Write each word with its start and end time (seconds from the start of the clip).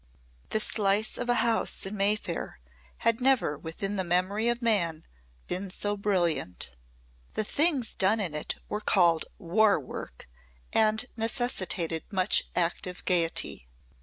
The 0.49 0.59
slice 0.59 1.15
of 1.15 1.29
a 1.29 1.35
house 1.45 1.85
in 1.85 1.95
Mayfair 1.95 2.59
had 3.05 3.21
never 3.21 3.55
within 3.55 3.97
the 3.97 4.03
memory 4.03 4.47
of 4.49 4.59
man 4.59 5.05
been 5.47 5.69
so 5.69 5.95
brilliant. 5.95 6.71
The 7.33 7.43
things 7.43 7.93
done 7.93 8.19
in 8.19 8.33
it 8.33 8.55
were 8.67 8.81
called 8.81 9.25
War 9.37 9.79
Work 9.79 10.27
and 10.73 11.05
necessitated 11.15 12.11
much 12.11 12.45
active 12.55 13.05
gaiety. 13.05 13.67